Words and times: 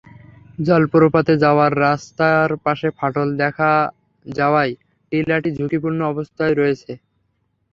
জলপ্রপাতে 0.59 1.33
যাওয়ার 1.43 1.71
রাস্তার 1.85 2.49
পাশে 2.65 2.87
ফাটল 2.97 3.27
দেখা 3.41 3.71
দেওয়ায় 4.25 4.73
টিলাটি 5.11 5.49
ঝুঁকিপূর্ণ 5.57 5.99
অবস্থায় 6.11 6.53
রয়েছে। 6.55 6.91